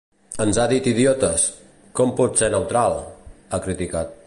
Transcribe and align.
Ens 0.45 0.59
ha 0.61 0.63
dit 0.71 0.89
idiotes, 0.91 1.45
com 2.01 2.15
pot 2.21 2.41
ser 2.43 2.51
neutral?, 2.57 2.99
ha 3.51 3.61
criticat. 3.69 4.19